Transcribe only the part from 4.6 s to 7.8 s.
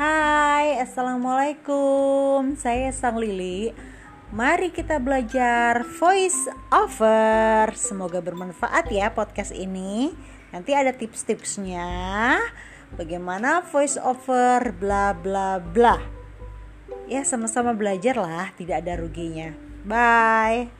kita belajar voice over.